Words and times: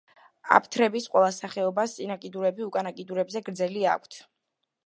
აფთრების 0.55 1.05
ყველა 1.15 1.33
სახეობას 1.35 1.95
წინა 1.99 2.17
კიდურები 2.25 2.67
უკანა 2.71 2.95
კიდურებზე 3.01 3.47
გრძელი 3.51 3.89
აქვთ. 3.97 4.19